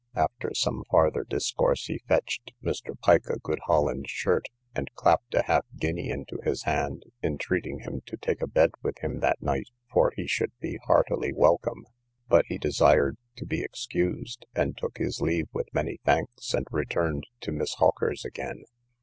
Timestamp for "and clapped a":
4.73-5.43